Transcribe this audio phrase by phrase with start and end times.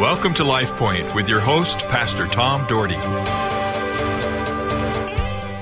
[0.00, 2.96] Welcome to Life Point with your host, Pastor Tom Dougherty.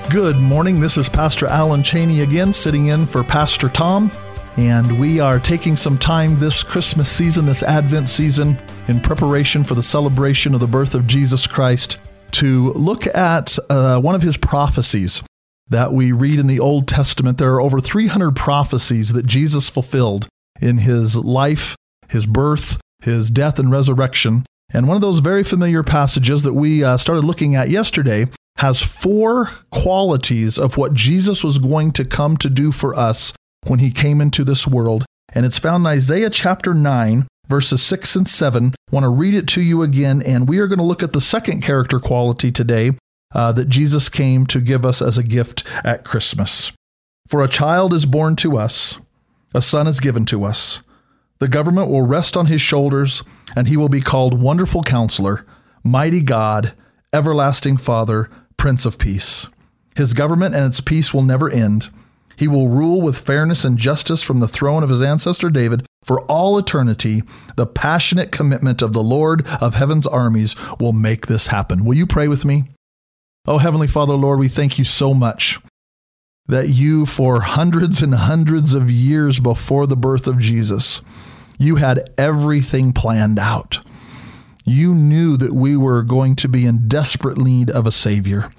[0.09, 0.79] Good morning.
[0.79, 4.09] This is Pastor Alan Cheney again, sitting in for Pastor Tom.
[4.55, 8.57] And we are taking some time this Christmas season, this Advent season,
[8.87, 11.99] in preparation for the celebration of the birth of Jesus Christ,
[12.31, 15.21] to look at uh, one of his prophecies
[15.67, 17.39] that we read in the Old Testament.
[17.39, 20.29] There are over 300 prophecies that Jesus fulfilled
[20.61, 21.75] in his life,
[22.07, 24.43] his birth, his death and resurrection.
[24.71, 28.81] And one of those very familiar passages that we uh, started looking at yesterday has
[28.81, 33.33] four qualities of what Jesus was going to come to do for us
[33.65, 35.05] when he came into this world.
[35.33, 38.67] And it's found in Isaiah chapter 9, verses 6 and 7.
[38.67, 40.21] I want to read it to you again.
[40.21, 42.91] And we are going to look at the second character quality today
[43.33, 46.71] uh, that Jesus came to give us as a gift at Christmas.
[47.27, 48.97] For a child is born to us,
[49.53, 50.81] a son is given to us
[51.39, 53.23] the government will rest on his shoulders,
[53.55, 55.45] and he will be called Wonderful Counselor,
[55.83, 56.73] Mighty God,
[57.13, 59.47] Everlasting Father, Prince of Peace.
[59.95, 61.89] His government and its peace will never end.
[62.35, 66.21] He will rule with fairness and justice from the throne of his ancestor David for
[66.21, 67.23] all eternity.
[67.57, 71.83] The passionate commitment of the Lord of heaven's armies will make this happen.
[71.83, 72.65] Will you pray with me?
[73.45, 75.59] Oh, Heavenly Father, Lord, we thank you so much
[76.47, 81.01] that you, for hundreds and hundreds of years before the birth of Jesus,
[81.59, 83.79] you had everything planned out.
[84.65, 88.51] You knew that we were going to be in desperate need of a Savior.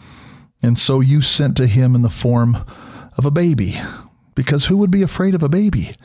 [0.63, 2.59] And so you sent to him in the form
[3.17, 3.81] of a baby,
[4.35, 5.97] because who would be afraid of a baby?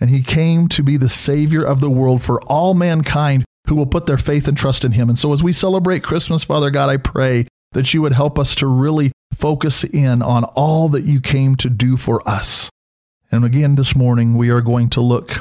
[0.00, 3.86] And he came to be the Savior of the world for all mankind who will
[3.86, 5.08] put their faith and trust in him.
[5.08, 8.54] And so as we celebrate Christmas, Father God, I pray that you would help us
[8.56, 12.70] to really focus in on all that you came to do for us.
[13.30, 15.32] And again, this morning, we are going to look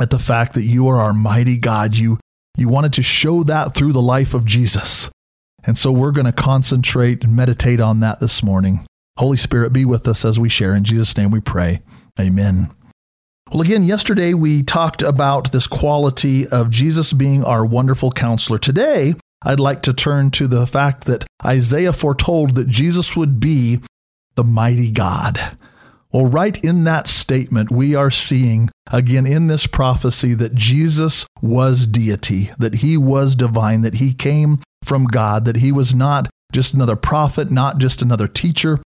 [0.00, 1.94] at the fact that you are our mighty God.
[1.94, 2.18] You,
[2.56, 5.10] you wanted to show that through the life of Jesus.
[5.64, 8.86] And so we're going to concentrate and meditate on that this morning.
[9.18, 10.74] Holy Spirit, be with us as we share.
[10.74, 11.82] In Jesus' name we pray.
[12.18, 12.70] Amen.
[13.52, 18.58] Well, again, yesterday we talked about this quality of Jesus being our wonderful counselor.
[18.58, 23.80] Today, I'd like to turn to the fact that Isaiah foretold that Jesus would be
[24.36, 25.58] the mighty God.
[26.12, 31.86] Well, right in that statement, we are seeing again in this prophecy that Jesus was
[31.86, 36.74] deity, that he was divine, that he came from God, that he was not just
[36.74, 38.80] another prophet, not just another teacher,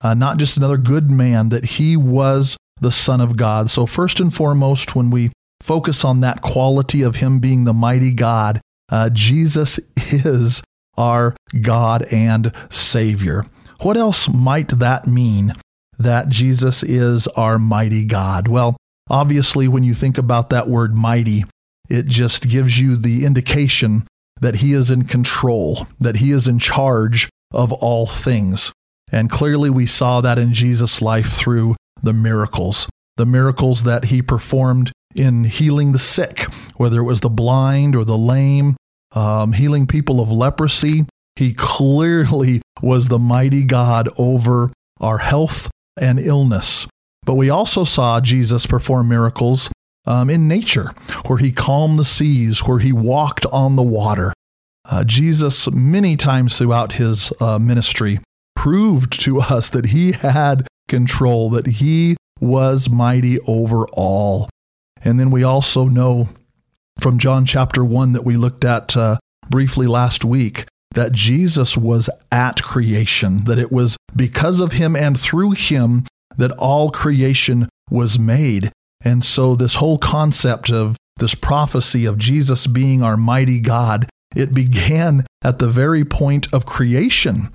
[0.00, 3.68] uh, not just another good man, that he was the Son of God.
[3.68, 8.12] So, first and foremost, when we focus on that quality of him being the mighty
[8.12, 8.60] God,
[8.90, 10.62] uh, Jesus is
[10.96, 13.44] our God and Savior.
[13.82, 15.52] What else might that mean?
[16.00, 18.48] That Jesus is our mighty God?
[18.48, 18.76] Well,
[19.08, 21.44] obviously, when you think about that word mighty,
[21.88, 24.06] it just gives you the indication
[24.40, 28.72] that he is in control, that he is in charge of all things.
[29.12, 34.22] And clearly, we saw that in Jesus' life through the miracles, the miracles that he
[34.22, 36.44] performed in healing the sick,
[36.76, 38.76] whether it was the blind or the lame,
[39.12, 41.04] um, healing people of leprosy.
[41.36, 45.68] He clearly was the mighty God over our health
[46.00, 46.86] and illness.
[47.24, 49.70] But we also saw Jesus perform miracles
[50.06, 50.94] um, in nature,
[51.26, 54.32] where he calmed the seas, where he walked on the water.
[54.90, 58.18] Uh, Jesus, many times throughout his uh, ministry,
[58.56, 64.48] proved to us that he had control, that he was mighty over all.
[65.02, 66.30] And then we also know
[66.98, 69.18] from John chapter 1 that we looked at uh,
[69.48, 75.18] briefly last week that Jesus was at creation, that it was because of him and
[75.18, 76.04] through him
[76.36, 78.72] that all creation was made.
[79.02, 84.52] And so, this whole concept of this prophecy of Jesus being our mighty God, it
[84.52, 87.50] began at the very point of creation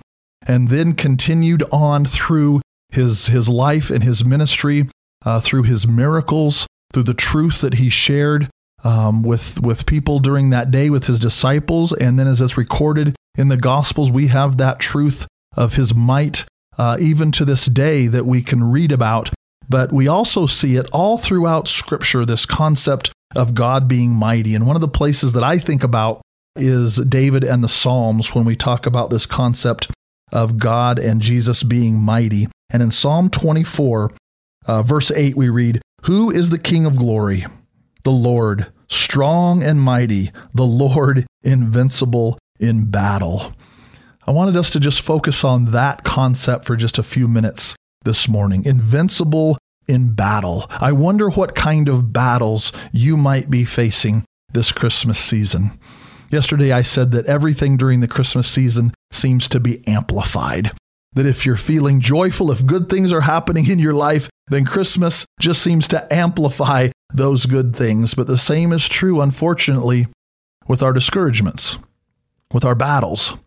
[0.46, 4.88] and then continued on through his, his life and his ministry,
[5.26, 8.50] uh, through his miracles, through the truth that he shared
[8.86, 11.92] um, with, with people during that day, with his disciples.
[11.92, 15.28] And then, as it's recorded in the Gospels, we have that truth
[15.58, 16.46] of his might
[16.78, 19.32] uh, even to this day that we can read about.
[19.68, 24.54] But we also see it all throughout Scripture, this concept of God being mighty.
[24.54, 26.22] And one of the places that I think about
[26.56, 29.90] is David and the Psalms when we talk about this concept
[30.32, 32.48] of God and Jesus being mighty.
[32.70, 34.12] And in Psalm 24,
[34.68, 37.46] uh, verse 8, we read, Who is the King of glory?
[38.04, 43.54] The Lord, strong and mighty, the Lord, invincible in battle.
[44.28, 48.28] I wanted us to just focus on that concept for just a few minutes this
[48.28, 48.66] morning.
[48.66, 50.66] Invincible in battle.
[50.70, 55.80] I wonder what kind of battles you might be facing this Christmas season.
[56.32, 60.72] Yesterday, I said that everything during the Christmas season seems to be amplified.
[61.16, 65.26] That if you're feeling joyful, if good things are happening in your life, then Christmas
[65.40, 68.14] just seems to amplify those good things.
[68.14, 70.08] But the same is true, unfortunately,
[70.68, 71.80] with our discouragements,
[72.52, 73.38] with our battles,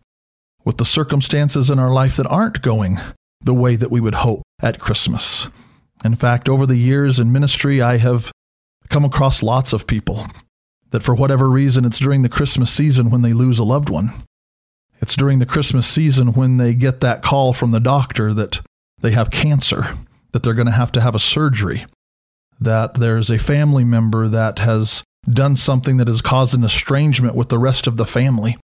[0.65, 2.99] with the circumstances in our life that aren't going
[3.41, 5.47] the way that we would hope at Christmas.
[6.03, 8.31] In fact, over the years in ministry, I have
[8.89, 10.25] come across lots of people
[10.91, 14.11] that for whatever reason, it's during the Christmas season when they lose a loved one.
[15.01, 18.61] It's during the Christmas season when they get that call from the doctor that
[19.01, 19.97] they have cancer,
[20.31, 21.85] that they're going to have to have a surgery,
[22.59, 27.49] that there's a family member that has done something that has caused an estrangement with
[27.49, 28.57] the rest of the family.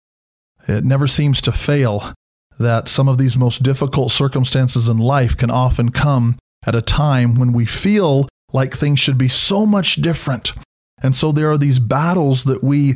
[0.67, 2.13] It never seems to fail
[2.59, 7.35] that some of these most difficult circumstances in life can often come at a time
[7.35, 10.53] when we feel like things should be so much different.
[11.03, 12.95] And so there are these battles that we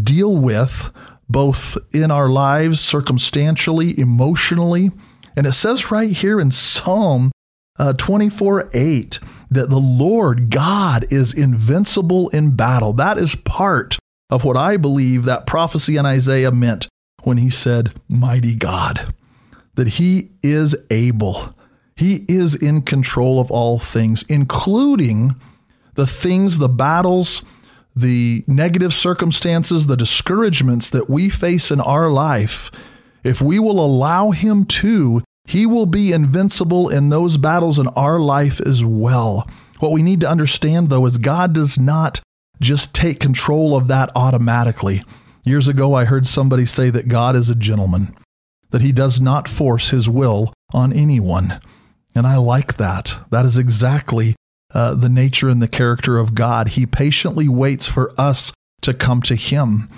[0.00, 0.90] deal with
[1.32, 4.90] both in our lives, circumstantially, emotionally.
[5.34, 7.32] And it says right here in Psalm
[7.78, 9.18] uh, 24 8
[9.50, 12.92] that the Lord God is invincible in battle.
[12.92, 13.98] That is part
[14.30, 16.88] of what I believe that prophecy in Isaiah meant
[17.22, 19.14] when he said, Mighty God,
[19.74, 21.54] that he is able.
[21.96, 25.36] He is in control of all things, including
[25.94, 27.42] the things, the battles,
[27.94, 32.70] the negative circumstances, the discouragements that we face in our life.
[33.22, 38.18] If we will allow Him to, He will be invincible in those battles in our
[38.18, 39.46] life as well.
[39.80, 42.20] What we need to understand, though, is God does not
[42.60, 45.02] just take control of that automatically.
[45.44, 48.14] Years ago, I heard somebody say that God is a gentleman,
[48.70, 51.60] that he does not force his will on anyone.
[52.14, 53.18] And I like that.
[53.30, 54.36] That is exactly
[54.74, 56.68] uh, the nature and the character of God.
[56.68, 58.52] He patiently waits for us
[58.82, 59.88] to come to him.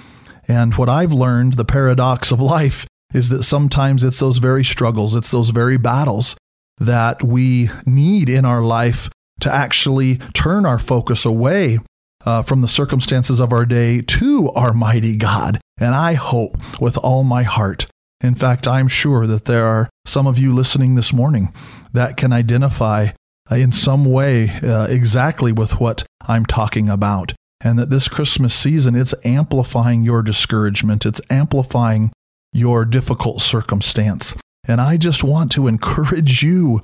[0.47, 5.15] And what I've learned, the paradox of life, is that sometimes it's those very struggles,
[5.15, 6.37] it's those very battles
[6.79, 9.09] that we need in our life
[9.41, 11.79] to actually turn our focus away
[12.25, 15.61] uh, from the circumstances of our day to our mighty God.
[15.79, 17.87] And I hope with all my heart.
[18.21, 21.53] In fact, I'm sure that there are some of you listening this morning
[21.93, 23.09] that can identify
[23.51, 27.33] in some way uh, exactly with what I'm talking about.
[27.61, 32.13] And that this Christmas season, it's amplifying your discouragement, it's amplifying
[32.53, 34.35] your difficult circumstance.
[34.67, 36.83] And I just want to encourage you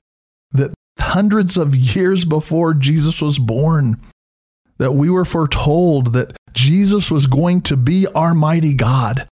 [0.53, 4.01] that hundreds of years before Jesus was born,
[4.79, 9.29] that we were foretold that Jesus was going to be our mighty God.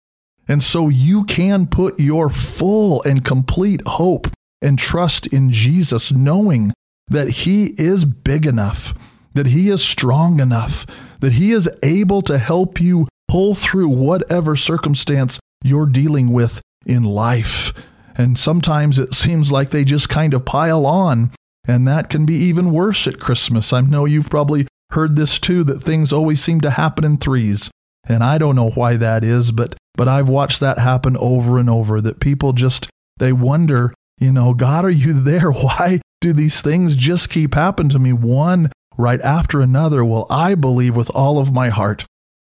[0.48, 4.28] And so you can put your full and complete hope
[4.62, 6.74] and trust in Jesus, knowing
[7.08, 8.94] that He is big enough,
[9.34, 10.86] that He is strong enough,
[11.20, 17.04] that He is able to help you pull through whatever circumstance you're dealing with in
[17.04, 17.74] life.
[18.18, 21.32] And sometimes it seems like they just kind of pile on.
[21.68, 23.74] And that can be even worse at Christmas.
[23.74, 27.70] I know you've probably heard this too that things always seem to happen in threes.
[28.08, 31.70] And I don't know why that is, but but I've watched that happen over and
[31.70, 32.88] over that people just
[33.18, 35.52] they wonder, you know, God, are you there?
[35.52, 40.04] Why do these things just keep happening to me one right after another?
[40.04, 42.06] Well, I believe with all of my heart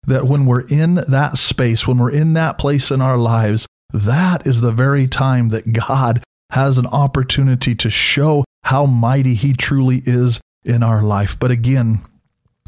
[0.05, 4.45] that when we're in that space, when we're in that place in our lives, that
[4.45, 10.01] is the very time that God has an opportunity to show how mighty He truly
[10.05, 11.37] is in our life.
[11.39, 12.01] But again,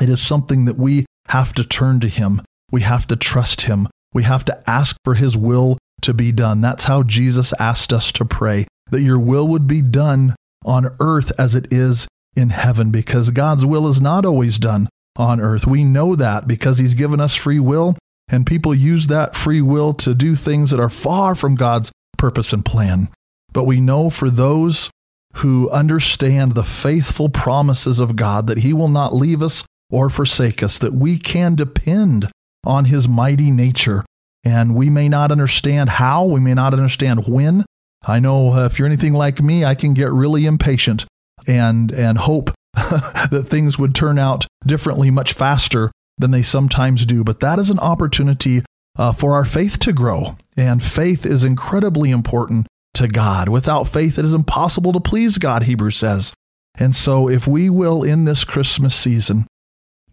[0.02, 2.42] it is something that we have to turn to Him.
[2.72, 3.88] We have to trust Him.
[4.14, 6.62] We have to ask for His will to be done.
[6.62, 11.32] That's how Jesus asked us to pray, that your will would be done on earth
[11.38, 15.66] as it is in heaven, because God's will is not always done on earth.
[15.66, 19.94] We know that because He's given us free will, and people use that free will
[19.96, 23.10] to do things that are far from God's purpose and plan.
[23.54, 24.90] But we know for those
[25.36, 30.64] who understand the faithful promises of God that He will not leave us or forsake
[30.64, 32.30] us, that we can depend
[32.66, 34.04] on His mighty nature.
[34.44, 37.66] And we may not understand how, we may not understand when.
[38.08, 41.06] I know uh, if you're anything like me, I can get really impatient
[41.48, 47.24] and, and hope that things would turn out differently much faster than they sometimes do.
[47.24, 48.64] But that is an opportunity
[48.98, 50.38] uh, for our faith to grow.
[50.56, 53.50] And faith is incredibly important to God.
[53.50, 56.34] Without faith, it is impossible to please God, Hebrews says.
[56.78, 59.48] And so, if we will, in this Christmas season,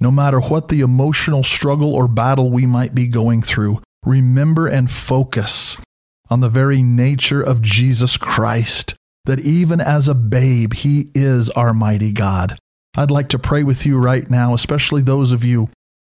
[0.00, 4.90] no matter what the emotional struggle or battle we might be going through, remember and
[4.90, 5.76] focus
[6.32, 8.94] on the very nature of Jesus Christ,
[9.26, 12.56] that even as a babe, He is our mighty God.
[12.96, 15.68] I'd like to pray with you right now, especially those of you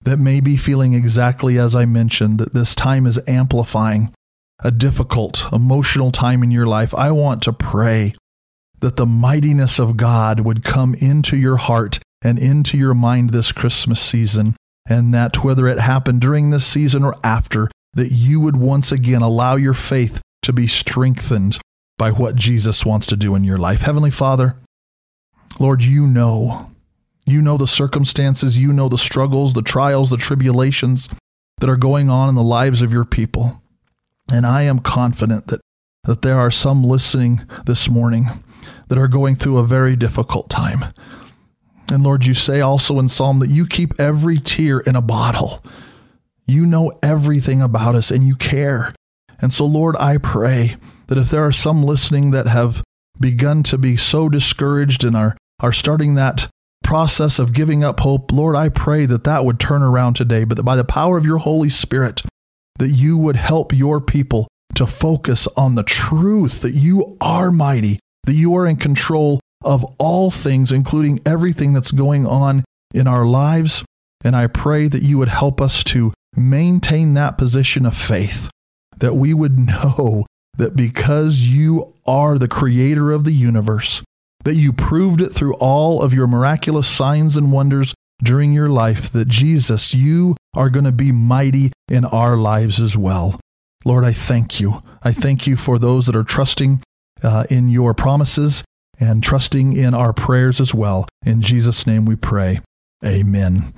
[0.02, 4.12] that may be feeling exactly as I mentioned, that this time is amplifying
[4.62, 8.12] a difficult emotional time in your life, I want to pray
[8.80, 13.50] that the mightiness of God would come into your heart and into your mind this
[13.50, 18.56] Christmas season, and that whether it happened during this season or after, that you would
[18.56, 21.58] once again allow your faith to be strengthened
[21.98, 23.82] by what Jesus wants to do in your life.
[23.82, 24.56] Heavenly Father,
[25.58, 26.70] Lord, you know.
[27.24, 31.08] You know the circumstances, you know the struggles, the trials, the tribulations
[31.58, 33.62] that are going on in the lives of your people.
[34.32, 35.60] And I am confident that,
[36.02, 38.26] that there are some listening this morning
[38.88, 40.92] that are going through a very difficult time.
[41.92, 45.62] And Lord, you say also in Psalm that you keep every tear in a bottle.
[46.46, 48.94] You know everything about us and you care.
[49.40, 50.76] And so, Lord, I pray
[51.08, 52.82] that if there are some listening that have
[53.20, 56.48] begun to be so discouraged and are, are starting that
[56.82, 60.56] process of giving up hope, Lord, I pray that that would turn around today, but
[60.56, 62.22] that by the power of your Holy Spirit,
[62.78, 67.98] that you would help your people to focus on the truth that you are mighty,
[68.24, 73.24] that you are in control of all things, including everything that's going on in our
[73.24, 73.84] lives.
[74.24, 78.50] And I pray that you would help us to maintain that position of faith,
[78.96, 84.02] that we would know that because you are the creator of the universe,
[84.44, 89.10] that you proved it through all of your miraculous signs and wonders during your life,
[89.10, 93.40] that Jesus, you are going to be mighty in our lives as well.
[93.84, 94.82] Lord, I thank you.
[95.02, 96.82] I thank you for those that are trusting
[97.22, 98.62] uh, in your promises
[99.00, 101.08] and trusting in our prayers as well.
[101.24, 102.60] In Jesus' name we pray.
[103.04, 103.74] Amen.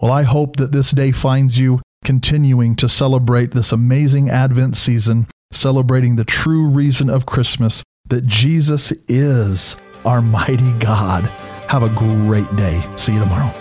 [0.00, 5.26] Well, I hope that this day finds you continuing to celebrate this amazing Advent season,
[5.50, 11.24] celebrating the true reason of Christmas that Jesus is our mighty God.
[11.68, 12.82] Have a great day.
[12.96, 13.52] See you tomorrow.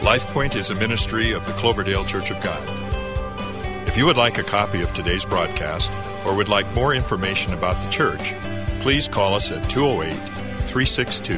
[0.00, 2.62] LifePoint is a ministry of the Cloverdale Church of God.
[3.88, 5.90] If you would like a copy of today's broadcast
[6.24, 8.34] or would like more information about the church,
[8.80, 10.12] please call us at 208
[10.68, 11.34] 362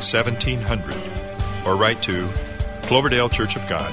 [0.00, 0.94] 1700
[1.66, 2.28] or write to
[2.82, 3.92] Cloverdale Church of God,